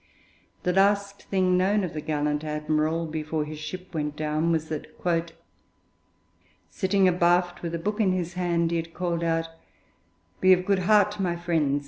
The 0.63 0.73
last 0.73 1.25
thing 1.29 1.55
known 1.59 1.83
of 1.83 1.93
the 1.93 2.01
gallant 2.01 2.43
admiral 2.43 3.05
before 3.05 3.45
his 3.45 3.59
ship 3.59 3.93
went 3.93 4.15
down 4.15 4.51
was 4.51 4.67
that 4.69 4.87
'sitting 6.71 7.07
abaft 7.07 7.61
with 7.61 7.75
a 7.75 7.77
book 7.77 7.99
in 8.01 8.11
his 8.11 8.33
hand,' 8.33 8.71
he 8.71 8.77
had 8.77 8.95
called 8.95 9.23
out 9.23 9.47
'Be 10.39 10.53
of 10.53 10.65
good 10.65 10.79
heart, 10.89 11.19
my 11.19 11.35
friends! 11.35 11.79